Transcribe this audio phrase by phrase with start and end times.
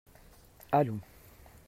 [0.79, 1.05] Allons.